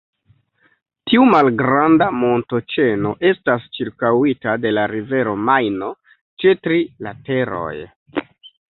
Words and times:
Tiu 1.09 1.27
malgranda 1.33 2.07
montoĉeno 2.21 3.13
estas 3.33 3.69
ĉirkaŭita 3.81 4.57
de 4.65 4.75
la 4.81 4.89
rivero 4.97 5.39
Majno 5.53 5.95
ĉe 6.43 6.59
tri 6.65 6.83
lateroj. 7.09 7.75